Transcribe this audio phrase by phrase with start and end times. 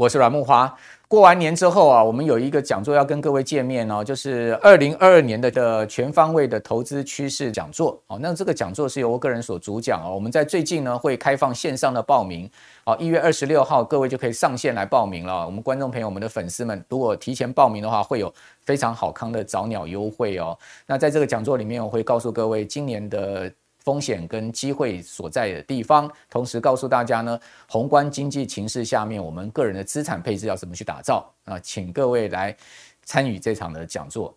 [0.00, 0.74] 我是阮木华。
[1.06, 8.02] 过完年之后啊，我们有一个讲座要跟各位见面哦，就是二零二二年的的全方位的投资趋势讲座。
[8.06, 10.14] 哦，那这个讲座是由我个人所主讲哦。
[10.14, 12.50] 我们在最近呢会开放线上的报名，
[12.86, 15.44] 哦，一月二十六号各位就可以上线来报名了。
[15.44, 18.32] 我们观众朋友、我们的粉丝们，如果提前报名的话，会有
[18.62, 20.56] 非常好康的早鸟优惠哦。
[20.86, 23.52] 那在这个讲座里面，我会告诉各位今年的。
[23.84, 27.38] 风险跟机会所在的地方，同时告诉大家呢，
[27.68, 31.58] 宏观经济形势下面，我们个人的资产配置要怎么去打造啊？
[31.60, 32.56] 请各位来
[33.04, 34.36] 参与这场的讲座。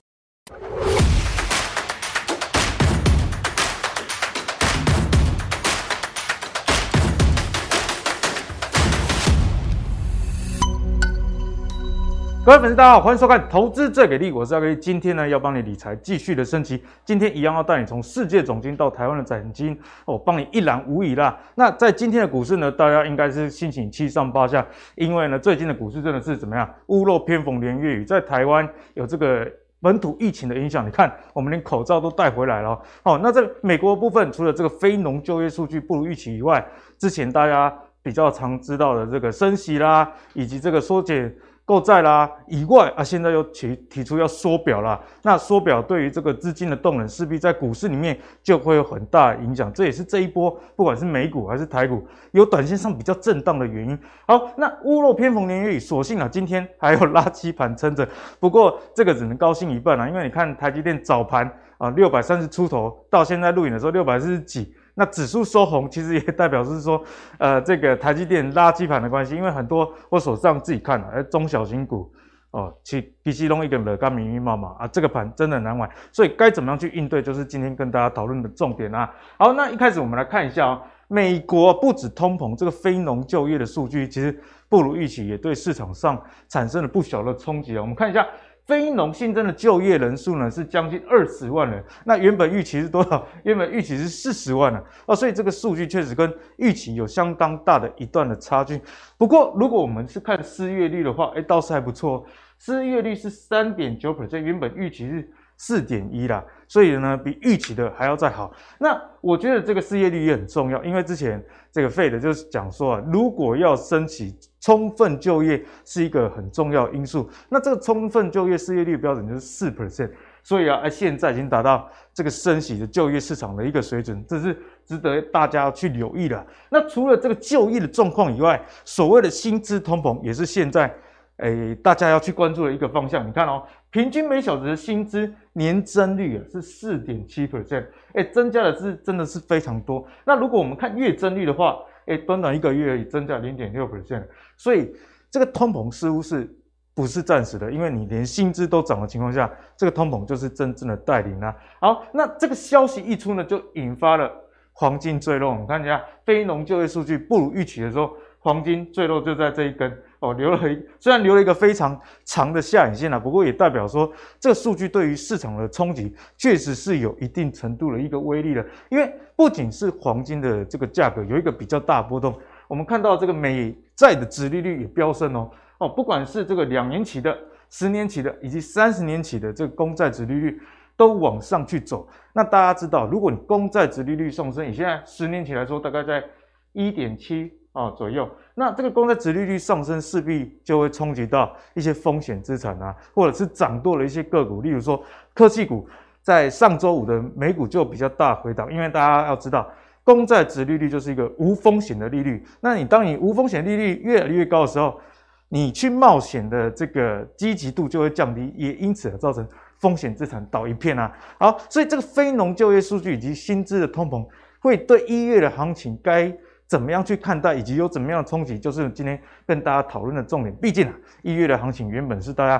[12.45, 14.75] 各位粉丝，大家好，欢迎收看《投资最给力》，我是阿格力。
[14.75, 16.83] 今天呢，要帮你理财继续的升级。
[17.05, 21.39] 今天一样要带你从世界总经到台湾的展金，我、哦、帮你一览无遗啦。
[21.55, 24.65] 那在今天的股市呢，大家应该是心情七上八下，
[24.95, 26.69] 因为呢，最近的股市真的是怎么样？
[26.87, 32.77] 屋漏偏逢连夜雨，在台湾有这个本土疫情的影响，你看我们连口罩都带回来了。
[33.03, 41.33] 哦，那在美国部分，除了这个非农就业数据不如预期以外，之前大家比较常知道的这个升息啦，以及这个缩减。
[41.65, 44.99] 购债啦以外啊，现在又提提出要缩表啦。
[45.21, 49.71] 那缩表对于这个资金的动能，势必在股市里面就会有很大影响。
[49.71, 53.97] 这也是这一波不管是美股还是台股有短线上比较震荡的原因。
[54.27, 58.05] 好，那屋漏偏逢连夜雨，所幸啊，今天还有垃圾盘撑着。
[58.41, 64.75] 不过这个只能高兴一半啦，因为你看台积电早盘啊六百三十出头，到现在录影的时候六百四十几。
[64.95, 67.03] 那指数收红，其实也代表是说，
[67.39, 72.11] 呃，这个台积电垃圾盘的关系，因为很多我手上自己看了，哎，中小型股
[72.51, 79.11] 哦，其比其中一个了，刚密密麻麻啊，这个盘真的难玩，所以该怎么样去应对，就是今天跟大家讨论的重点啊。
[79.37, 87.81] 好，那一开始我们来看一下哦，美国不止通膨，这个非农就业的数据其实不如预期，也对市场上产生了不小的冲击啊。
[87.81, 88.27] 我们看一下。
[88.65, 93.27] 非农新增的就业人数呢，是将近二十万人，那原本预期是多少？
[93.43, 98.81] 原本预期是四十万呢，哦，所以这个数据确实跟预期有相当大的一段的差距。
[99.17, 102.25] 不过，如果我们是看失业率的话，哎，倒是还不错，
[102.57, 108.53] 失业率是三点九 percent，原本预期是四点一啦，所以呢，比预期的还要再好。
[108.79, 114.37] 那我觉得这个失业率也很重要，因为之前这个 Fed 就是讲说啊，如果要升起。
[114.63, 117.29] 充分就业是一个很重要因素。
[117.49, 120.09] 那这个充分就业失业率标准就是四 percent，
[120.41, 126.47] 所以啊，现在已经达到这个升息的就业市场的一个水准，这是值得大家去留意的。
[126.69, 130.89] 那除了这个就业的状况以外，所谓的薪资通膨也是现在
[131.37, 133.27] 诶大家要去关注的一个方向。
[133.27, 140.07] 你看哦，平均每小时的薪资年增率啊是四点七 percent，诶增加的是真的是非常多。
[140.25, 144.23] 那如果我们看月增率的话，诶短短一个月而已，增加零点六 percent。
[144.57, 144.93] 所以
[145.29, 146.49] 这个通膨似乎是
[146.93, 147.71] 不是暂时的？
[147.71, 151.55] 因为你连薪资都涨的情况下，这个通膨就是真正的带领啊。
[151.79, 154.31] 好，那这个消息一出呢，就引发了
[154.71, 155.49] 黄金坠落。
[155.49, 159.91] 我们看一下非农就业数据不如预期的时候，黄金坠落就在这一根
[160.23, 168.65] 哦，留了一虽然留了一个非常长的下影线啊，不过也代表说这个数据对于市场的冲击确实是有一定程度的一个威力的。
[168.89, 172.33] 因为不仅是黄金的这个价格有一个比较大波动。
[172.69, 177.37] 我们看到这个美债的殖利率也飙升哦哦，不管是这个两年期的、
[177.69, 180.57] 十年期的以及三十年期的这个公债殖利率
[180.95, 182.07] 都往上去走。
[182.31, 186.23] 那大家知道，如果你公债殖利率上升，以现在十年期来说，大概在
[186.71, 195.03] 一点七啊左右，那这个公债殖利率上升，势必就会冲击到一些风险资产啊，或者是涨多了一些个股，例如说
[195.33, 195.85] 科技股，
[196.21, 199.67] 在上周五的美股就比较大回档，因为大家要知道。
[200.05, 204.99] 公债殖利率就是一个无风险的利率，那你当你无风险利率越来越高的时候，
[205.47, 209.47] 你去冒险的这个积极度就会降低，也因此而造成
[209.77, 211.09] 风险资产倒一片啊。
[211.39, 214.27] 好，所以这个非农就业数据以及薪资的通膨，
[214.59, 216.29] 会对一月的行情该
[216.73, 220.51] 怎么样去看待，以及有怎么样的冲击，就是今天跟大家讨论的重点。
[220.55, 222.59] 毕竟啊，一月的行情原本是大家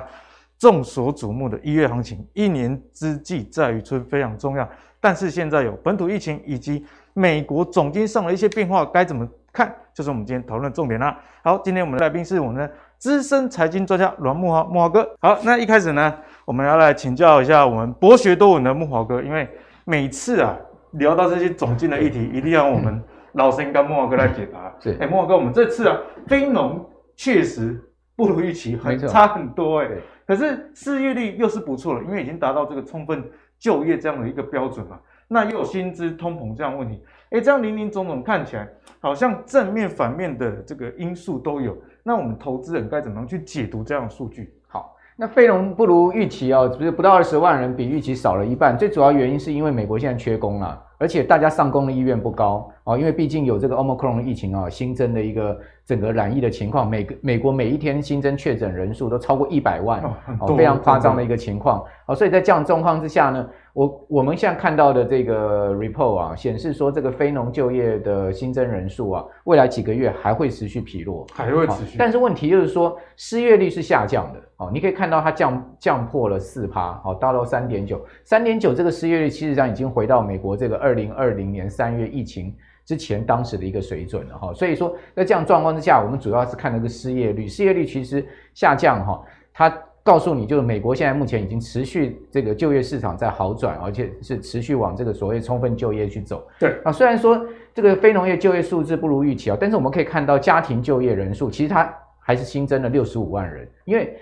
[0.56, 4.70] 众所瞩目的一月行情，一年之计在于春，非常重要。
[5.00, 9.74] 但是现在有本土疫情以及美国总经上的一些变化，该怎么看？
[9.92, 11.18] 就是我们今天讨论的重点啦。
[11.42, 15.10] 好，今天我们的来宾是我们的资深财经专家阮慕驊，慕驊哥。
[15.18, 16.14] 好，那一开始呢，
[16.44, 19.48] 我们要来请教一下我们博学多闻的慕驊哥，因为
[19.84, 20.56] 每次啊
[20.92, 23.02] 聊到这些总经的议题，一定要我们
[23.34, 24.74] 老师跟慕驊哥来解答。
[24.80, 25.96] 是，哎，慕驊哥，我们这次啊
[26.26, 26.84] 非农
[27.14, 27.80] 确实
[28.16, 33.22] 不如预期，很差很多哎、欸，可是失业率又是不错了，因为已经达到这个充分
[33.58, 34.98] 就业这样的一个标准嘛。
[35.26, 38.68] 那又有薪资通膨这样的问题，诶，这样林林总总看起来
[39.00, 44.52] 好像正面反面的这个因素都有，那我们投资人该怎么样去解读这样的数据？
[44.68, 48.76] 好，那非农不如预期哦，不是不到二十万人，比预期少了一半。
[48.76, 60.02] 最主要原因是因为美国现在缺工了，而且大家上工的意愿不高哦，因为毕竟有这个 Omicron 疫情啊，新增的一个整个染疫的情况，美美国每一天新增确诊人数都超过一百万
[60.38, 63.48] 哦，非常夸张的一个情况哦，所以在这样状况之下呢。
[63.74, 71.98] 我我们现在看到的这个 report 啊，显示说这个非农就业的新增人数啊，未来几个月还会持续疲弱，还会持续。
[71.98, 82.54] 但是问题就是说，失业率是下降的哦，你可以看到它降降破了四趴，哦，到了三点九，三点九这个失业率其实上已经回到美国这个二零二零年三月疫情
[82.84, 84.52] 之前当时的一个水准了哈。
[84.54, 89.22] 所以说，在这样状况之下，我们主要是看那个失业率，失业率其实下降哈，
[89.52, 89.76] 它。
[90.06, 96.46] 告诉你，就是美国现在目前已经持续这个就业市场在好转，而且是持续往这个所谓充分就业去走。
[96.60, 97.42] 对啊，虽然说
[97.72, 103.66] 这个非农业就业数字不如预期啊，但是我们可以看到家庭就业人数其实它还是新增了六十五万人。
[103.86, 104.14] 因为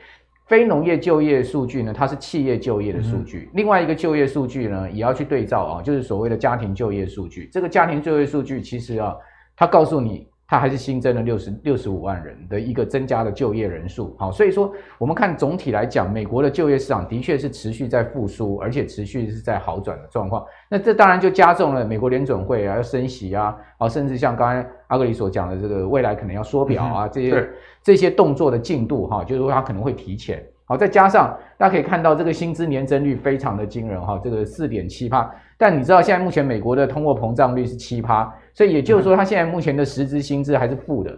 [0.52, 7.48] 非农业就业数据呢，它是企业就业的数据，嗯、另外一个就业数据呢也要去对照啊，就是所谓的家庭就业数据。
[7.50, 9.16] 这个家庭就业数据其实啊，
[9.56, 10.30] 它告诉你。
[10.44, 20.44] 它还是新增了六十六十五万人的一个增加的就业人数，好，所以说我们看总体来讲，美国的就业市场的确是持续在复苏，而且持续是在好转的状况。
[20.70, 27.48] 那这当然就加重了美国联准会啊要升息啊，啊，甚至像刚才阿格里所讲的这个未来可能要缩表啊这些
[27.82, 30.44] 这些动作的进度哈，就是说它可能会提前。
[30.64, 35.28] 好，再加上大家可以看到这个薪资年增率非常的惊人哈，这个四点七趴。
[35.58, 38.32] 但你知道现在目前美国的通货膨胀率是七趴。
[38.54, 41.10] 所以也就是说，它现在目前的实质薪资还是负的，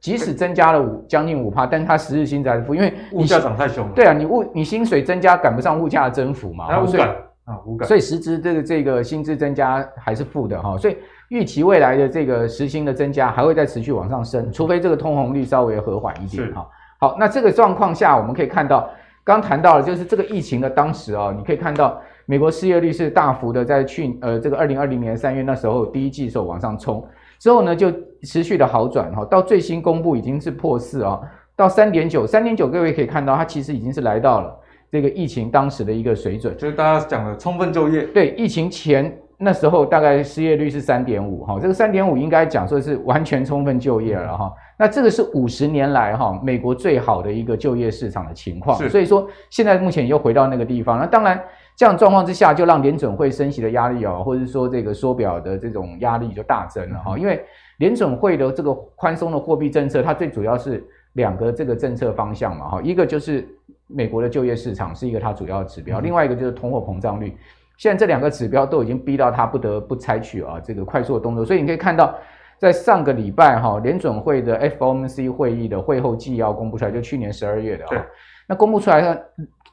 [0.00, 3.92] 即使增加了五将近五趴，但它实质薪资还是负，因为物价涨太凶了。
[3.94, 7.08] 对啊，你物你薪水增加赶不上物价的增幅嘛，无感
[7.44, 7.86] 啊，无感。
[7.86, 10.96] 所以实质这个这个薪资增加还是负的哈，所以
[11.30, 16.68] 预期未来的这个时薪的增加还会再持续往上升，除非这个通膨率稍微和缓一点哈。
[16.98, 18.88] 好，那这个状况下我们可以看到，
[19.24, 22.00] 刚谈到了就是这个疫情的当时啊，你可以看到。
[22.26, 27.04] 美国失业率是大幅的在去呃这个二零二零年三月那时候第一季时候往上冲，
[27.40, 27.90] 之后呢就
[28.22, 31.20] 持续的好转哈，到最新公布已经是破四啊，
[31.56, 34.56] 到三点九，三点九各位可以看到它其实已经是来到了
[34.92, 38.02] 这个疫情当时的一个水准，就是大家讲的充分就业。
[38.04, 51.40] 对，疫情前那时候大概失业率是三点五哈，这个三点五应该讲说是完全充分就业了哈，那这个是五十年来哈美国最好的一个就业市场的情况，所以说现在目前又回到那个地方，那当然。
[51.76, 57.16] 这样状况之下，就让联准会升息的压力啊，或者是说这个缩表的这种压力就大增了哈。
[57.16, 57.42] 因为
[57.78, 60.84] 联准会的这个宽松的货币政策，它最主要是
[61.14, 63.48] 两个这个政策方向嘛哈，一个就是
[63.86, 67.34] 美国的就业市场是一个它主要指标，另外一个就是通货膨胀率。
[67.80, 72.14] 现在这两个指标都已经逼到它不得不采取啊这个快速的动作，所以你可以看到，
[72.58, 78.04] 在上个礼拜哈，联准会的 FOMC 会议的会后纪要公布出来，就去年十二月的啊，
[78.46, 79.16] 那公布出来呢。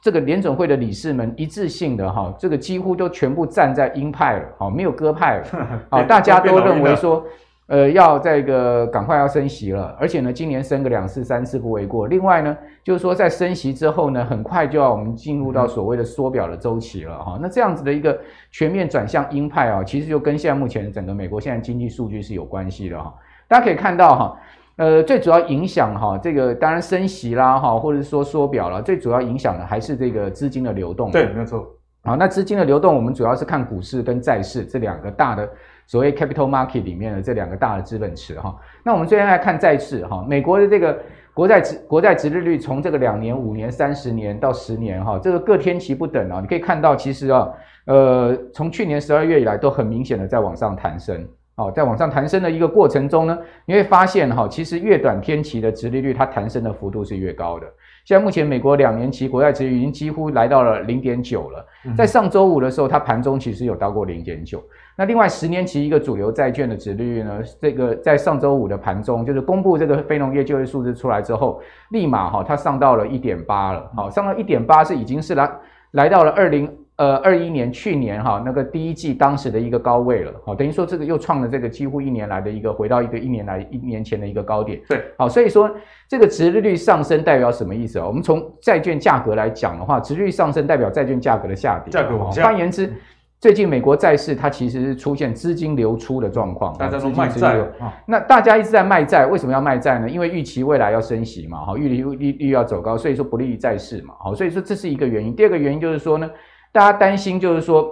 [0.00, 5.46] 这个联准会的理事们一致性的哈，这个几乎都全部站在鹰派了，好，没有鸽派了，
[5.90, 7.22] 好，大家都认为说，
[7.68, 12.06] 呃，要这个赶快要升息了，而且呢，今年升个两次三次不为过。
[12.06, 17.38] 另外呢，就是说在升息之后呢，很快就要我们进入到所谓的缩表的周期了哈。
[17.40, 18.18] 那这样子的一个
[18.50, 23.14] 全面转向鹰派啊，其实就跟现在目前整个美国现在经济数据是有关系的哈。
[23.46, 24.36] 大家可以看到哈。
[24.76, 31.10] 呃，最主要影响哈，这个当然升息啦哈，或者是说缩表了，最主要影响的还是这个资金的流动。
[31.10, 31.66] 对，没错。
[32.04, 35.50] 好，那资金的流动，我们主要是看股市跟债市这两个大的
[35.88, 38.54] 所谓 capital market 里面的这两个大的资本池哈。
[38.84, 40.96] 那我们最先来看债市哈，美国的这个
[41.34, 46.40] 国债值国债值利率从这个两年、五年、三十年到十年哈，这个各天期不等啊。
[46.40, 47.48] 你可以看到，其实啊，
[47.86, 51.26] 呃，从去年十二月以来都很明显的在往上弹升。
[51.56, 57.66] 哦，在往上弹升的一个过程中呢，你会发现哈，其实越短天期的殖利率，它弹升的幅度是越高的。
[58.04, 61.66] 现在目前美国两年期国债殖利率已经几乎来到了零点九了，
[61.96, 64.62] 在上周五的时候，它盘中其实有到过零点九。
[64.98, 73.88] 那另外十年期一个主流债券的值利率呢，这个在上周五的盘中，就是公布这个非农业就业数字出来之后，立马哈它上到了一点八了。
[73.94, 75.50] 好，上到一点八是已经是来
[75.92, 76.68] 来到了二零。
[76.98, 84.80] 呃，二一年去年哈那个第一季当时的一个高位了，好，等于说这个又创了这个几乎一年来的一个回到一个一年来一年前的一个高点。
[84.88, 85.70] 对，好，所以说
[86.08, 88.04] 这个值利率上升代表什么意思啊？
[88.04, 92.42] 我们从债券价格来讲的话，殖利率上升代表债券价格的下跌，价格往下。
[92.42, 92.92] 换言之，
[93.40, 97.64] 最近美国债市它其实是出现资金流出的状况，大家都卖债。
[98.06, 100.08] 那大家一直在卖债，为什么要卖债呢？
[100.08, 105.34] 因为预期未来要升息嘛，哈，预利利率要走高，所以说不利于债市嘛，好，所以说这是一个原因。
[105.34, 106.30] 第二个原因就是说呢。
[106.70, 107.88] 大家担心，就是说，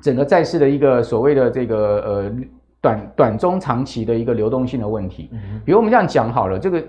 [0.00, 2.32] 整个债市的一个所谓的这个呃
[2.80, 5.28] 短短中长期的一个流动性的问题。
[5.64, 6.82] 比如我们这样讲好了，这个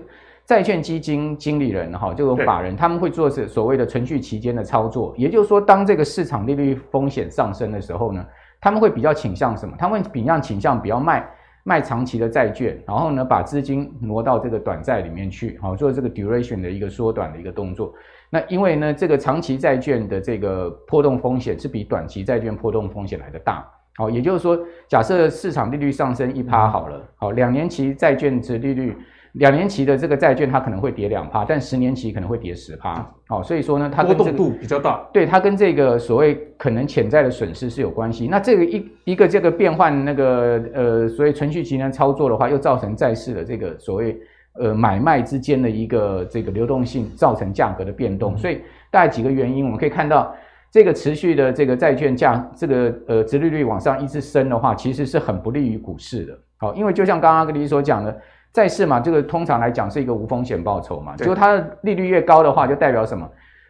[0.50, 8.26] 债券基金经理人哈，这种法人他们会做是所谓的存续期间的操作，也就是说，当这个市场利率风险上升的时候呢，
[8.60, 9.76] 他们会比较倾向什么？
[9.78, 11.24] 他们会比较倾向比较卖
[11.62, 17.94] 卖长期的债券，然后呢，把资金挪到这个短债里面去，好做这个 duration 的一个缩短的一个动作。
[18.28, 23.64] 那因为呢，这个长期债券的这个波动风险是比短期债券波动风险来的大。
[23.94, 28.96] 好，也就是说，假设市场利率上升一趴好了，好，两年期债券值利率。
[29.34, 32.94] 两年期的这个债券，它可能会跌两趴，但十年期可能会跌十趴。
[33.28, 35.08] 好，所以说呢，它跟这个波动度比较大。
[35.12, 38.26] 对，它跟这个所谓可能潜在的损失是有关系。
[38.26, 44.18] 那这个一一个这个变换那个呃，所谓存续期间操作的话，又造成债市的这个所谓
[44.54, 48.36] 呃买卖之间的一个这个流动性，造成价格的变动。
[48.36, 48.60] 所以
[48.90, 50.34] 大概几个原因，我们可以看到
[50.72, 56.36] 这个持续的这个债券价这个呃殖利率往上一直升的话，其实是很不利于股市的。
[56.56, 58.20] 好，因为就像刚刚阿格里所讲的。
[58.52, 63.28] 债市嘛，这个通常来讲是一个无风险报酬嘛，就它的利率越高的话，就代表什么？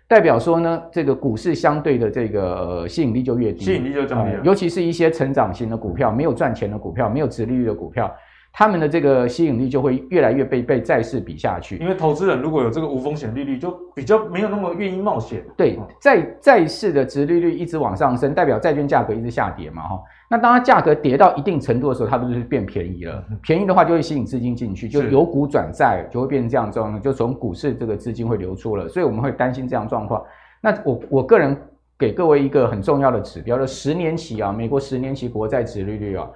[0.09, 4.41] 代表说呢，这个股市相对的这个呃吸引力就越低，吸引力就降低了。
[4.43, 8.11] 尤其是一些成长型的股票，没有赚钱的股票，没有殖利率的股票。
[8.53, 15.43] 他们的这个吸引力就会越来越被被债市比下去，因为投资人如果有这个无风险利率，就比较没有那么愿意冒险。
[15.57, 20.03] 对，债债市的值利率一直往上升，代表债券价格一直下跌嘛，哈。
[20.29, 23.25] 那当它价格跌到一定程度的时候，它不就是变便宜了？
[23.41, 30.23] 便宜的话就会吸引资金进去，就由股转债，就会变成这样状况，就从股市这个资金会流出了，所以我们会担心这样状况。
[30.61, 31.57] 那我我个人
[31.99, 36.29] 给各位一个很重要的指标，就十年期啊，美国十年期国债值利率啊。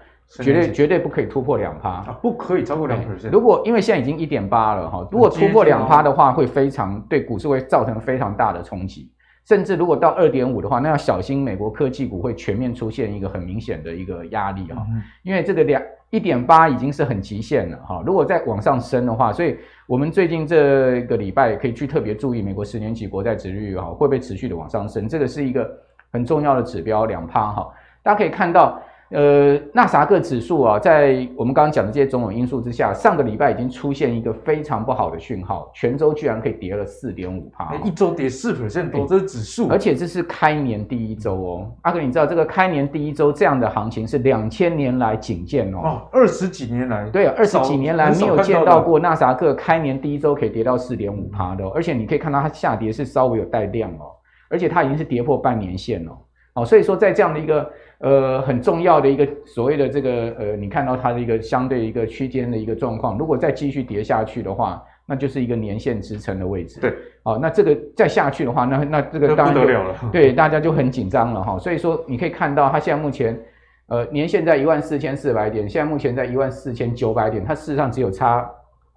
[0.42, 2.18] 绝对绝对不可以突破两趴啊！
[2.20, 3.30] 不可以超过两 percent。
[3.30, 9.10] 如果因为现在已经一点八了哈，如果突破两趴的话，会非常对股市会造成非常大的冲击。
[9.44, 14.84] 甚至如果到二点五的话，那要小心美国科技股会全面出现一个很明显的一个压力哈。
[15.22, 18.02] 因为这个两一点八已经是很极限了哈。
[18.04, 25.70] 如果再往上升的话，所以我们最近这个礼拜可以去特别注意美国十年期国债殖率哈会不会持续的往上升，这个是一个
[26.10, 27.68] 很重要的指标两趴哈。
[28.02, 28.82] 大家可以看到。
[29.14, 41.70] 呃，纳萨克指数啊，在我们刚刚讲的这些种种因素之下，上个礼拜已经出现一个非常不好的讯号，全周居然可以跌了四点五趴，一周跌四 percent 多，这是指数，而且这是开年第一周哦。
[41.82, 54.10] 阿哥，你知道这个开年第一周这样的行情是两千年来仅见哦，哦，二十几年来，对，二十几年来没有见到过纳萨克开年第一周可以跌到四点五趴的，哦，而且你可以看到它下跌是稍微有带量哦，
[54.50, 56.18] 而且它已经是跌破半年线了，
[56.54, 57.70] 哦，所以说在这样的一个。
[58.04, 66.80] 呃，很重要的一个所谓的这个呃，你看到它的一个相对一个区间的一个状况，如果再继续跌下去的话，那就是一个年线支撑的位置。
[66.82, 66.92] 对，
[67.22, 69.94] 好，那这个再下去的话，那那这个当然不得了了。
[70.12, 71.58] 对，大家就很紧张了哈。
[71.58, 73.40] 所以说，你可以看到它现在目前
[73.86, 78.46] 呃年限在一万四千四百点，现在目前在一万四千九百点，它事实上只有差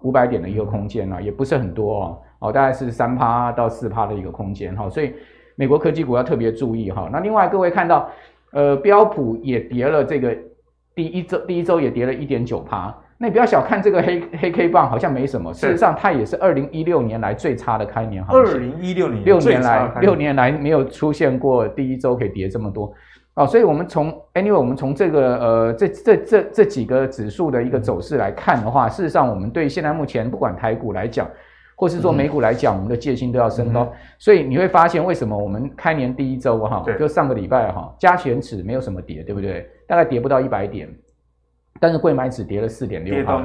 [0.02, 4.86] 五百点的一个空间啊，也不是很多哦，哦，大概是三趴到四趴的一个空间哈。
[4.90, 5.14] 所以
[5.56, 7.08] 美国科技股要特别注意哈。
[7.10, 8.06] 那另外各位看到。
[8.52, 10.36] 呃，标普也跌了，这个
[10.94, 12.94] 第一周第一周也跌了一点九趴。
[13.18, 15.52] 那你不要小看这个黑黑 K 棒，好像没什么。
[15.52, 18.54] 事实上，它也是二零一六年来最差的开年行情。
[18.54, 22.92] 二零一六年六年来六年来没有出现过第一周可以跌这么多
[23.34, 23.46] 哦。
[23.46, 31.28] 所以，我们从 anyway，我们从这个呃这这这这几个指数的一个走势来看的话，事实上，我们对现在目前不管台股来讲。
[31.80, 39.64] 或是做美股来讲，我们的戒心都要升高，所以你会发现为什么我们开年第一周哈，就上个礼拜哈，加权指没有什么跌，对不对？
[39.86, 40.92] 大概跌不到一百点，
[41.78, 43.40] 但是柜买指跌了四点六，跌到。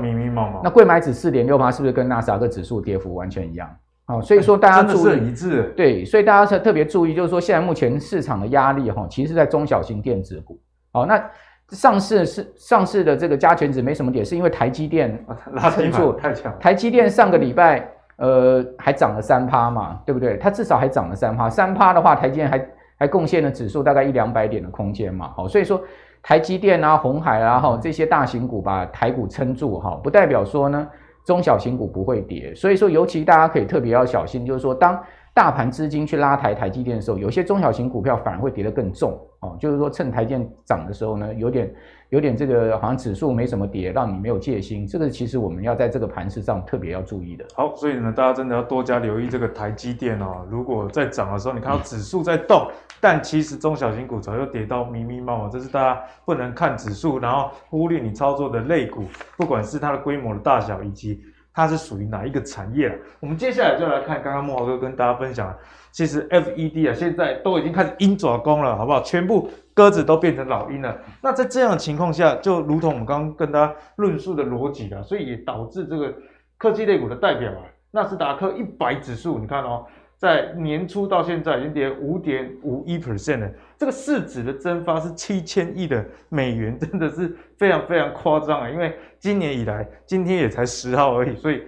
[0.64, 3.70] 那柜买指四点六八是不是跟纳斯达克指数跌幅完全一样？
[4.08, 5.72] 哦，所以说大家注意，一致。
[5.78, 10.60] 对，所以大家特特别注意，就是说现在目前市场的压力哈，其实在中小型电子股。
[10.94, 11.24] 哦，那
[11.70, 15.24] 上市是上市的这个加权指没什么跌，是因为台积电
[15.54, 16.52] 拉升住太强。
[16.60, 17.88] 台积电上个礼拜。
[18.24, 20.38] 呃，还涨了三趴嘛，对不对？
[20.38, 25.82] 它至少还涨了三趴，三趴的话，台积电还还贡献了指数大概一两百点的空间嘛，好，所以说
[26.22, 30.88] 台积电啊、鸿海啊，哈这些大型股把台股撑住哈，不代表说呢
[31.26, 34.98] 中小型股不会跌，所以说尤其大家可以特别要小心，就是说当
[35.34, 41.74] 大盘资金去拉抬台积电的时候，有些中小型股票反而会跌得更重哦，就是说趁台积电涨的时候呢，有点。
[42.10, 47.44] 有点这个好像指数没什么跌，让你没有戒心，这个其实我们要在这个盘势上特别要注意的。
[47.56, 50.46] 好，所以呢，大家真的要多加留意这个台积电哦。
[50.48, 61.20] 如果在涨的时候，你看到指数在动，嗯、但其实中小型股早就跌到密密麻麻，这是大家不能看指数，然后忽略你操作的类股，不管是它的规模的大小，以及
[61.54, 62.98] 它是属于哪一个产业。
[63.20, 65.56] 我们接下来就来看刚刚慕驊哥跟大家分享。
[65.92, 69.00] 其实 FED 啊，现在都已经开始鹰爪功了，好不好？
[69.02, 70.98] 全部鸽子都变成老鹰了。
[71.22, 76.12] 那在这样的情况下，就如同我们刚刚跟大家论述的逻辑了，所以也导致这个
[76.58, 79.86] 科技类股的代表啊，纳斯达克一百指数，你看哦，
[80.24, 88.70] 在年初到现在已经跌五点五一 percent 了，这个市值的蒸发是七千亿的美元，真的是非常非常夸张啊！
[88.70, 91.62] 因为今年以来，今天也才十号而已，所以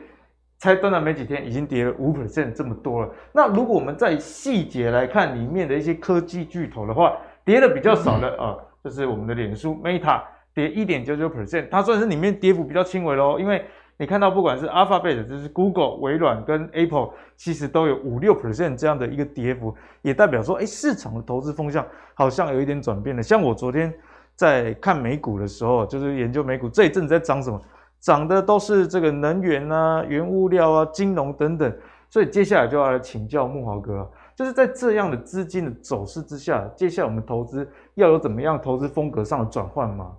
[0.57, 3.13] 才短短没几天，已经跌了五 percent 这么多了。
[3.33, 10.21] 那如果我们在细节来看里面的一些科技巨头的话，跌的比较少的啊，就是我们的脸书 Meta
[10.53, 13.65] 跌一点九九 percent，它算是里面跌幅比较轻微喽，因为。
[13.97, 23.23] 你看到不管是 Alphabet，就是 Google、微软跟 Apple，其实都有五六 percent 这样的一个跌幅，也代表说，哎，市场的投资风向好像有一点转变了。
[23.23, 23.93] 像我昨天
[24.35, 27.61] 在看美股的时候，就是研究美股这一阵子在涨什么，
[28.01, 31.73] 涨的都是这个能源啊、原物料啊、金融等等。
[32.09, 40.11] 所以接下来就要来请教慕华哥，就是在这样的资金的走势之下，接下来我们投资要有怎么样投资风格上的转换吗？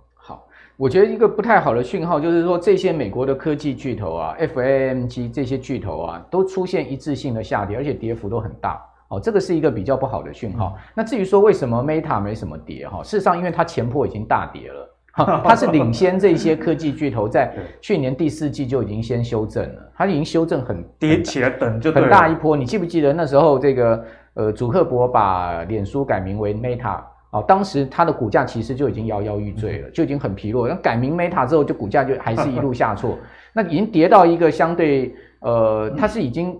[0.77, 8.79] 我觉得一个不太好的讯号就是说，这些美国的科技巨头啊，FAMG 这些巨头啊，都出现一致性的下跌，而且跌幅都很大。
[9.07, 10.77] 哦，这个是一个比较不好的讯号。
[10.93, 22.55] 那至于说为什么 Meta 没什么跌哈，事实上因为它前波已经大跌了， 它是领先这些科技巨头在去年第四季就已经先修正了，它已经修正很跌起来等就很大一波。
[22.55, 24.05] 你记不记得那时候这个
[24.35, 27.01] 呃，祖克伯把脸书改名为 Meta？
[27.31, 30.67] 哦，当时它的股价其实就已经摇摇欲坠了，就已经很疲弱。
[30.67, 33.17] 那改名 Meta 之后，就股价就还是一路 下挫，
[33.53, 36.57] 那已经跌到一个相对呃，它是已经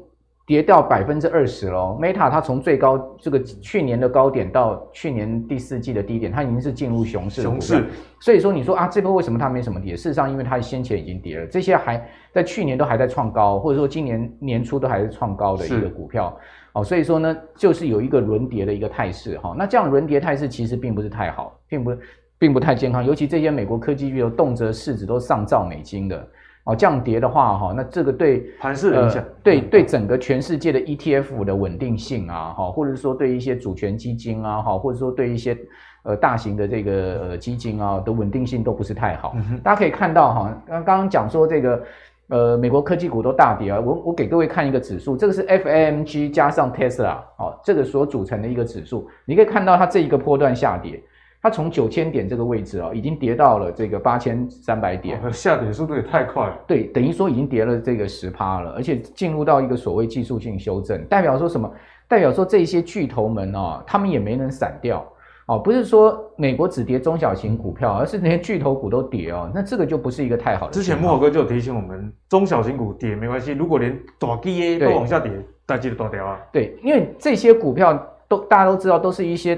[0.47, 1.97] 跌掉百分之二十了。
[2.01, 7.41] Meta 它从最高这个去年的高点到去年第四季的低点，它已经是进入熊市。
[7.41, 7.85] 熊市。
[8.21, 9.93] 所以说你说啊，这波为什么它没什么跌？
[9.93, 12.01] 事实上，因为它先前已经跌了，这些还
[12.31, 16.33] 在去年都还在创高，或者说今年年初都还是创高的一个股票。
[16.71, 19.53] 哦，所以说呢，就是有一个轮跌的一个态势哈。
[19.57, 21.91] 那这样轮跌态势其实并不是太好，并不
[22.39, 23.05] 并不太健康。
[23.05, 26.25] 尤其这些美国科技巨头动辄市值都上兆美金的
[26.67, 35.57] 哦，这样跌的话哈，那这个对盘势的影响，对对整个全世界的 ETF 的稳定性啊哈，或者是说对一些主权基金啊哈，或者说对一些
[36.03, 39.33] 呃大型的这个呃基金啊的稳定性都不是太好。
[39.37, 41.81] 嗯、大家可以看到哈，刚刚讲说这个。
[42.29, 43.79] 呃，美国科技股都大跌啊！
[43.79, 51.01] 我我给各位看一个指数，这个是 FAMG 加上 Tesla 哦，这个所组成的一个指数，你可以看到它这一个波段下跌，
[51.41, 56.57] 它从九千点这个位置啊、哦，已经跌到了这个八千三百点，哦、下跌速度也太快了。
[56.67, 61.71] 对，等于说已经跌了这个十趴了，而且进入到一个所谓技术性修正，代表说什么？
[62.07, 65.05] 代表说这些巨头们啊、哦，他们也没能散掉。
[65.45, 70.73] 哦，不是说美国只跌中小型股票，而是那些巨头股都跌哦，那这个就不是一个太好的。
[70.73, 75.31] 之前慕驊哥就有提醒我们，中小型股跌没关系，如果连大基都往下跌，
[75.65, 76.37] 大家就断掉啊。
[76.51, 77.97] 对，因为这些股票
[78.27, 79.57] 都大家都知道，都是一些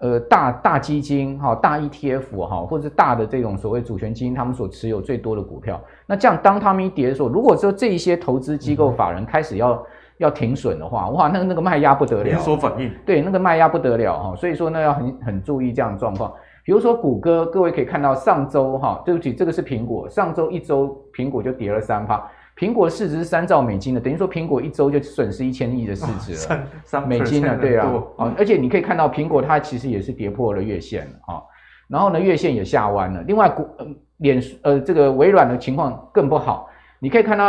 [0.00, 5.80] 呃大大基金哈、大 ETF 哈，或者是大的这种所谓主权基金，他们所持有最多的股票。
[6.06, 9.80] 那这样当他们一跌的时候，如果说这一些投资机构法人开始要。
[10.20, 16.30] 要停损的话，哇，那个那个卖压不得了，连锁反应，对，那个卖压不得了哈，所以说呢，要很很注意这样的状况。
[16.62, 22.22] 比如说谷歌，各位可以看到上周哈，对不起，这个是苹果，上周一周苹果就跌了三趴，
[22.60, 31.42] 苹果市值是三兆美金的，等于说苹果一周就损失一千亿的市值了， 三三美金了，对啊，啊，而且你可以看到苹果它其实也是跌破了月线了啊，
[31.88, 33.22] 然后呢，月线也下弯了。
[33.22, 33.86] 另外，股呃
[34.18, 36.68] 脸呃这个微软的情况更不好，
[36.98, 37.46] 你可以看到。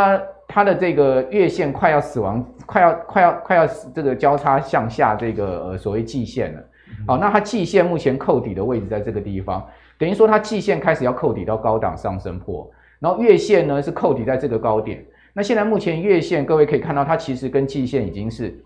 [0.53, 6.61] 它的这个月线快要死亡，快要快要快要这个交叉向下，这个呃所谓季线了。
[7.07, 9.65] 好，那它季线目前扣底的位置在这个地方，
[9.97, 12.69] 等于说它季线开始要扣底到高档上升波，
[13.01, 15.05] 然后月线呢是扣底在这个高点。
[15.33, 18.63] 那现在目前月线各位可以看到，它其实跟季线已经是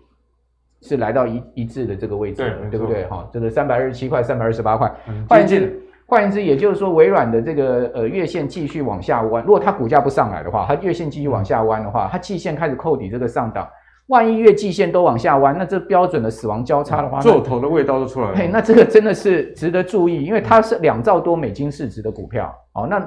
[0.82, 3.04] 是来到一一致的这个位置了，对，对不对？
[3.06, 4.94] 哈，这个三百二十七块、三百二十八块，
[5.28, 5.82] 换言之。
[6.08, 13.68] 换言之，也就是说，微软的这个呃月线继续往下弯，如果它股价不上来的话，它月线继续往下弯的话，它季线开始扣底这个上档，
[14.06, 18.36] 万一月季线都往下弯，那这标准的死亡交叉的话，做头的味道都出来了。
[18.36, 23.00] 嘿，那这个真的是值得注意，因为它是两兆多美金市值的股票，哦，那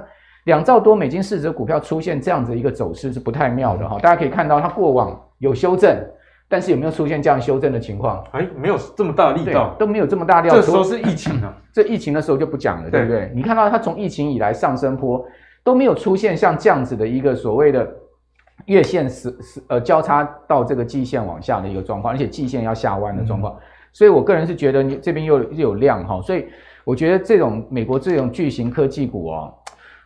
[0.50, 3.98] 两兆多美金市值的股票出现这样子一个走势是不太妙的哈。
[4.00, 5.08] 大家可以看到，它过往
[5.38, 5.96] 有修正。
[6.52, 8.24] 但是有没有出现这样修正的情况？
[8.32, 10.56] 哎，没有这么大的力道，都没有这么大力道。
[10.56, 13.32] 这时候是疫情啊， 这疫情的时候就不讲了，对不对？
[13.36, 15.24] 你看到它从疫情以来上升坡
[15.64, 17.88] 都没有出现像这样子的一个所谓的
[18.66, 23.54] 月线是是呃交叉到这个季线往下的一个状况，而且季线要下弯的状况。
[23.54, 23.62] 嗯、
[23.94, 26.48] 所以我个人是觉得你这边又又有量哈，所以
[26.84, 29.54] 我觉得这种美国这种巨型科技股啊。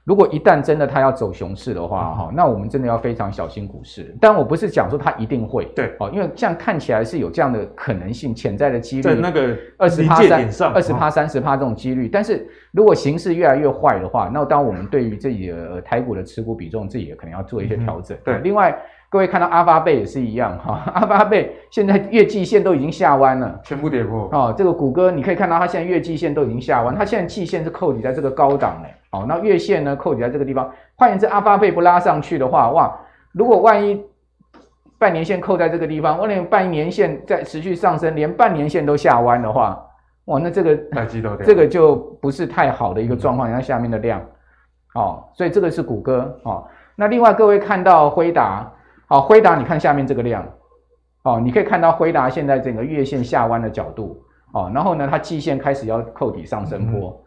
[0.06, 4.16] 如果一旦真的它要走熊市的话，哈、嗯，那我们真的要非常小心股市。
[4.20, 12.10] 但我不是讲说它一定会，对，哦，因为这样看起来是有这样的可能性，潜在的几率，在那个二十趴三二十趴三十趴这种几率。
[12.10, 18.18] 但是如果形势越来越坏的话，那当我们对于自己的台股的持股比重，自己也可能要做一些调整。
[18.18, 18.78] 嗯、对，另外。
[19.14, 24.28] 各位看到阿发贝也是一样哈， 阿发贝现在月季线都已经下弯了，全部跌破。
[24.32, 30.68] 哦，这个谷歌你可以看到它现在月季线都已经下弯，它现在季线是扣底在这个高档哎，哦，那月线呢扣底在这个地方。
[30.96, 32.92] 换言之，阿发贝不拉上去的话，哇，
[33.34, 34.04] 如果万一
[34.98, 39.80] 半年线扣在这个地方，万一半年线在持续上升，连半年线都下弯的话，
[40.26, 40.76] 哇，那这个
[41.46, 43.48] 这个就不是太好的一个状况。
[43.48, 44.20] 你看下面的量，
[44.96, 46.66] 哦，所以这个是谷歌哦。
[46.96, 48.72] 那另外各位看到辉达，
[49.14, 50.44] 好，辉达你看下面这个量，
[51.22, 54.20] 哦，你可以看到辉达现在整个月线下弯的角度，
[54.54, 57.24] 哦，然后呢，它季线开始要扣底上升坡，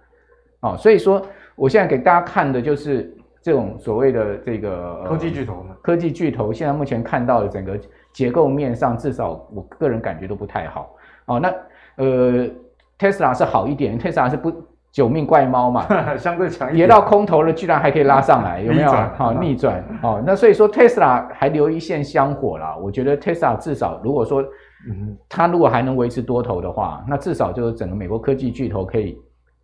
[0.63, 1.23] 嗯、哦，所以说
[1.55, 7.79] 我现在给大家看的就是这种所谓的这个科技巨头呢，科技巨头现在目前看到的整个
[8.13, 10.93] 结构面上，至少我个人感觉都不太好，
[11.27, 11.55] 哦，那
[11.99, 12.51] 呃
[12.99, 14.53] ，Tesla 是好一点，Tesla 是不。
[14.97, 15.85] 九命怪猫嘛，
[16.17, 18.91] 相对强跌到空头了，居然还可以拉上来，有没有？
[19.15, 20.23] 好逆转哦。
[20.27, 22.75] 那所以说特斯拉还留一线香火啦。
[22.81, 24.43] 我觉得特斯拉至少如果说，
[24.89, 29.19] 嗯，它如果还能维持多头的话，那至少就是整个美国科技巨头可以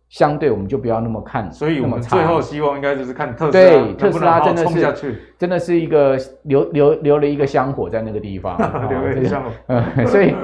[0.09, 1.51] 相对，我们就不要那么看。
[1.51, 8.55] 所以我们最后希望应该就是看特斯拉，对特斯拉真的是真的是一个留留留了一个香火在那个地方，
[8.87, 9.49] 留了一个香火。
[9.65, 10.35] 嗯， 所以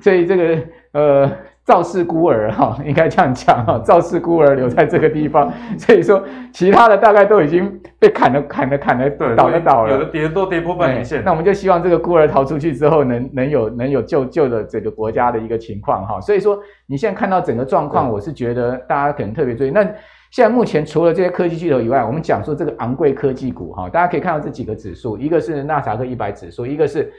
[0.00, 0.58] 所以这个
[0.96, 1.30] 呃。
[1.66, 11.24] 赵氏孤儿哈，应该这样讲哈，赵氏孤儿留在这个地方， 所以说其他的大概都已经被砍了、砍了、砍了，倒了、倒了，有的跌都跌破半年线。
[11.24, 16.20] 那我们就希望这个孤儿逃出去之后能，能能有能有救救的这个国家的一个情况哈。
[16.20, 16.56] 所以说
[16.86, 19.70] 你现在看到整个状况，我是觉得大家可能特别注意。
[19.72, 19.82] 那
[20.30, 27.12] 现在目前除了这些科技巨头以外，我们讲说这个昂贵科技股哈，大家可以看到这几个指数，一个是纳斯达克一百指数，一个是。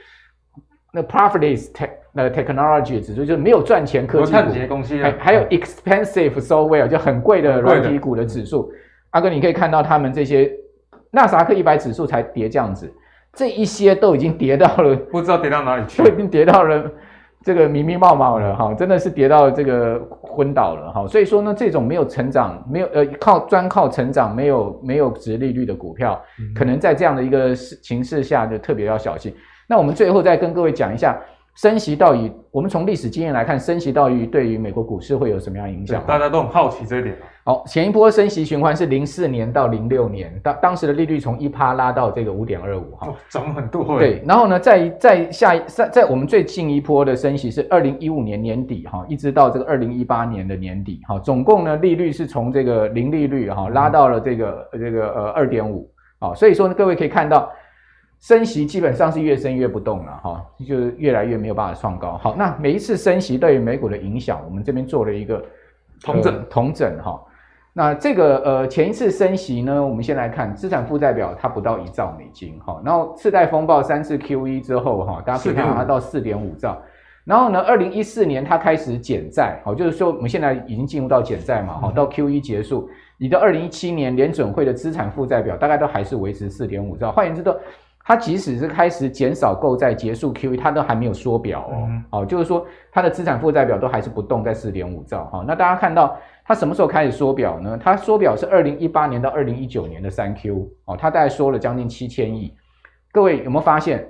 [0.90, 8.72] 那 profitless tech 那个 technology 指数就是没有赚钱科技股，还还有 expensive software 就很贵的软体股的指数。
[9.10, 10.50] 阿哥，你可以看到他们这些
[11.12, 12.92] 纳斯达克一百指数才跌这样子，
[13.34, 16.90] 这一些都已经跌到了不知道跌到哪里去，都 已经跌到了
[17.44, 21.06] 这个迷迷茫茫了哈，真的是跌到这个昏倒了哈。
[21.06, 26.20] 所以说呢，这种没有成长、没有呃靠专靠成长、没有没有值利率的股票，
[26.52, 29.32] 可能在这样的一个形势下就特别要小心。
[29.68, 31.16] 那我们最后再跟各位讲一下，
[31.58, 36.00] 升息到底，我们从历史经验来看，升息到底对于美国股市会有什么样影响？
[36.06, 37.16] 大家都很好奇这一点。
[37.42, 43.98] 好，前一波升息循环是零四年到零六年，当当时的利率从一趴拉到这个五点二五，哈，涨很多。
[43.98, 55.90] 对，然后呢，在在下在在我们最近一波的升息是二零一五年年底，哈，一直到这个二零一八年的年底，哈，总共呢利率是从这个零利率，哈，拉到了这个这个呃二点五，
[56.20, 57.50] 啊，所以说呢，各位可以看到。
[58.20, 62.18] 升息基本上是越升越不动了哈，就是越来越没有办法创高。
[62.18, 65.42] 好，那每一次升息对于美股的影响，我们这边做了一个
[66.02, 67.20] 同整同整哈。
[67.72, 72.82] 那这个呃前一次升息呢，我们先来看资产负债表，它不到一兆美金哈。
[72.84, 76.76] 然后次贷风暴三次 QE 之后哈，大家可以看到它到四点五兆。
[77.24, 87.12] 然后呢，二零一四年它开始减债，好，就是说我们现在已经进入到减债嘛，好，到 QE 结束，你的二零一七年联准会的资产负债表大概都还是维持四点五兆。
[87.12, 87.54] 换言之，都
[88.08, 91.86] 它即使是开始减少购债、结束 QE，它都还没有缩表哦。
[91.90, 95.26] 嗯、哦，就是说它的资产负债表都还是不动在四点五兆。
[95.26, 97.78] 哈、哦，那大家看到它什么时候开始缩表呢？
[97.78, 100.66] 它缩表是二零一八年到二零一九年的三 Q。
[100.86, 102.54] 哦，它大概缩了将近七千亿。
[103.12, 104.02] 各位有没有发现，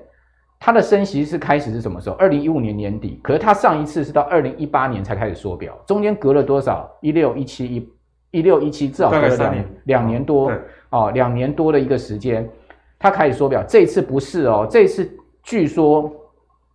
[0.60, 2.14] 它的升息是开始是什么时候？
[2.18, 3.18] 二零一五年年底。
[3.20, 6.88] 可是它上一次是到二零一八年才开始缩表，中间隔了多少？
[7.00, 7.92] 一六一七一，
[8.30, 10.52] 一六一七至少隔了两年，两年多。
[10.90, 12.48] 哦，两年多的一个时间。
[12.98, 15.08] 他开始缩表，这次不是哦，这次
[15.42, 16.10] 据说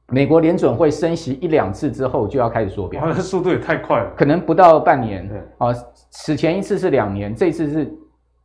[0.08, 5.28] 美国联准会升息一两次之后就要开始缩表，这速度也太快了，可能不到半年。
[5.28, 5.74] 对啊，
[6.12, 7.94] 此前一次是两年，这次是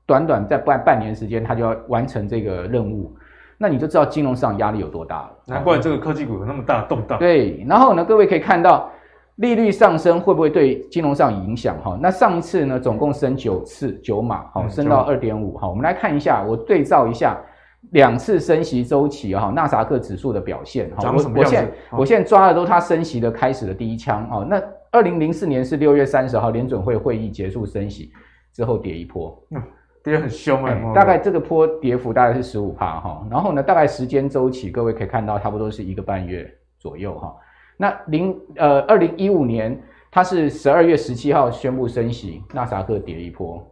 [0.07, 3.15] 短短在半半年时间，他就要完成这个任务，
[3.59, 5.31] 那你就知道金融市场压力有多大了。
[5.47, 7.19] 难怪这个科技股有那么大的动荡。
[7.19, 8.91] 对，然后呢，各位可以看到
[9.37, 11.77] 利率上升会不会对金融上有影响？
[11.83, 15.57] 哈，那上一次呢，总共升九次九码，好，升到二点五。
[15.59, 17.39] 好，我们来看一下，我对照一下。
[17.93, 24.47] 两次升息周期哈，纳萨克指数的表现哈，我我现在我现在抓的都是它升息的开始的第一枪哦。
[24.49, 28.13] 那二零零四年是六月三十号联准会会议结束升息
[28.53, 29.63] 之后跌一波，嗯，
[30.03, 33.27] 跌很凶哎，大概这个波跌幅大概是十五帕哈。
[33.31, 37.35] 然后呢，大概时间周期各位可以看到差不多是一个半月左右哈。
[37.77, 43.65] 那零呃二零一五年它是十二月十七号宣布升息，纳萨克跌一波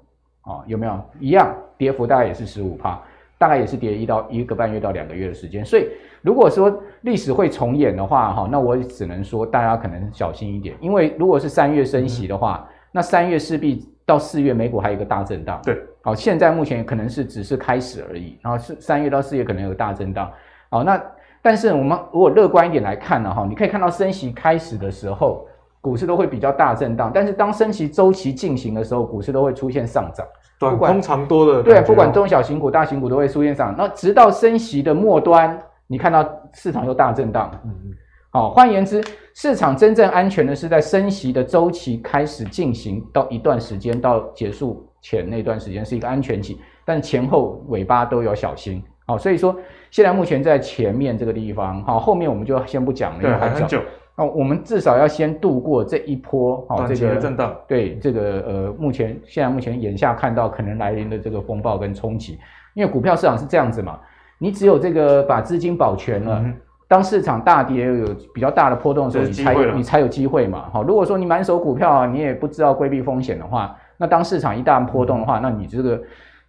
[0.43, 3.03] 啊，有没有一样跌幅大概也是十五趴。
[3.39, 5.89] 大概也是跌一到一个半月到两个月的时间，所以
[6.23, 15.61] 如果说历史会重演的话，哈，那我只能说大家可能小心一点，因为如果是三月升息的话，嗯、那三月势必到四月美股还有一个大震荡。
[15.63, 20.33] 对，好，现在目前可能是只是开始而已，然后是三月到四月可能有个大震荡，
[20.71, 21.01] 好，那
[21.43, 25.47] 但是我们如果乐观一点来看呢，哈，你可以看到升息开始的时候，
[25.81, 30.27] 股市都会比较大震荡，但是当升息周期进行的时候，股市都会出现上涨。
[30.59, 33.75] 短空长多的，对，不管中小型股、大型股都会出现上。
[33.77, 37.51] 那直到升息的末端，你看到市场又大震荡。
[37.65, 37.95] 嗯嗯。
[38.31, 39.03] 好，换言之，
[39.35, 48.83] 市场真正安全的是在升息的周期开始进行到一段时间到结束前那段时间是一个安全期，但前后尾巴都要小心。
[49.07, 49.57] 好，所以说
[49.91, 53.81] 现在目前在前面这个地方，好，后面我们就先不讲了，因为还很久。
[54.19, 62.39] 那我们至少要先度过这一波，好，这个震荡，对这个呃，目前现在目前眼下看到可能来临的这个风暴跟冲击，
[62.73, 64.01] 因为股票市场是这样子嘛，
[64.39, 66.57] 你只有这个把资金保全了，嗯、
[66.89, 70.71] 当市场大跌有比较大的波动的时候，你才你才有机会嘛。
[70.73, 76.01] 好，如果说你满手股票啊，你也不知道规避风险的话，那当市场一旦波动的话，那你这个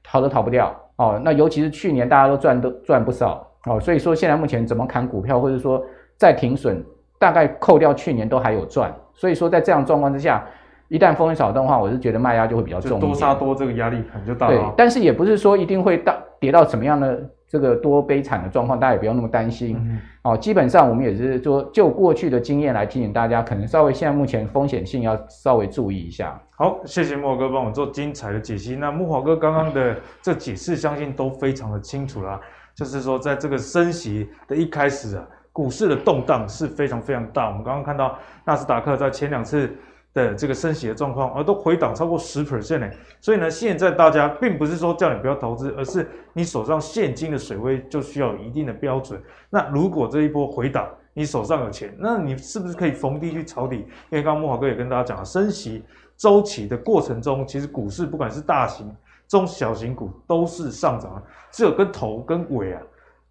[0.01, 1.19] 逃都逃不掉哦。
[1.21, 5.83] 那尤其是去年大家都赚都赚不少哦，所以说现在目前怎么砍股票，或者说
[6.15, 6.81] 再停损。
[7.19, 10.45] 大概扣掉去年都还有赚，所以说在这样状况之下，
[10.87, 12.99] 一旦风险少动的话，我是觉得卖压就会比较重。
[12.99, 14.55] 多杀多这个压力可能就大了。
[14.55, 19.77] 对，但是也不是说一定会到跌到什么样的这个多悲惨的状况，大家也不要那么担心。
[19.79, 26.39] 嗯、哦，基本上我们也是说就过去的经验来提醒大家，可能稍微现在目前风险性要稍微注意一下。
[26.55, 28.75] 好，谢谢木华哥帮我做精彩的解析。
[28.75, 32.39] 那木华哥刚刚的这解释，相信都非常的清楚啦。
[32.75, 35.27] 就是说，在这个升息的一开始啊。
[35.57, 38.15] 股市的动荡是非常非常大，我们刚刚看到
[38.45, 39.75] 纳斯达克在前两次
[40.13, 42.87] 的这个升息的状况，而都回档超过十 percent 呢。
[43.19, 49.19] 所以呢，现在大家并不是说叫你不要投资，而是你手上现金的水位就需要一定的标准。
[49.49, 53.77] 那如果这一波回档，你手上有钱，那你是不是可以逢低去抄底？
[53.77, 55.83] 因为刚刚木华哥也跟大家讲了，升息
[56.15, 58.95] 周期的过程中，其实股市不管是大型、
[59.27, 62.81] 中小型股都是上涨，只有跟头跟尾啊。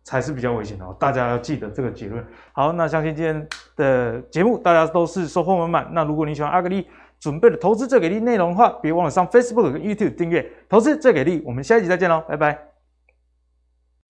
[0.06, 2.24] 才是比较危险的哦，大家要记得这个结论。
[2.52, 5.88] 好，那相信今天的节目大家都是收获满满。
[5.92, 6.86] 那如果你喜欢阿格力
[7.18, 11.42] 准备的投资最给力内容的话，别忘了上 Facebook 跟 YouTube 订阅投资最给力。
[11.44, 12.75] 我们下一集再见喽，拜拜。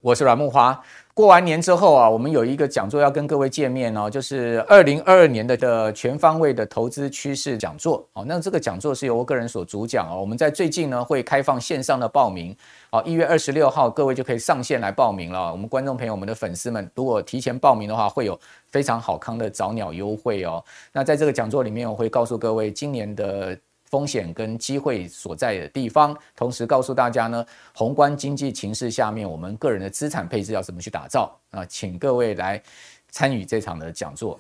[0.07, 0.81] 我是阮木华。
[1.12, 8.07] 过完年之后啊，我们有一个讲座要跟各位见面哦，就是二零二二年的的全方位的投资趋势讲座。
[8.12, 10.21] 哦，那这个讲座是由我个人所主讲哦。
[10.21, 12.57] 我们在最近呢会开放线上的报名，
[12.92, 15.51] 哦，一月二十六号各位就可以上线来报名了。
[15.51, 18.38] 我们观众朋友、我们的粉丝们，如果提前报名的话，会有
[18.71, 20.62] 非常好康的早鸟优惠哦。
[20.92, 23.59] 那在这个讲座里面，我会告诉各位今年的。
[23.90, 27.44] 风险跟机会所在的地方，同时告诉大家呢，
[27.75, 31.64] 宏观经济形势下面，我们个人的资产配置要怎么去打造啊？
[31.66, 32.62] 请各位来
[33.11, 34.38] 参与这场的讲座。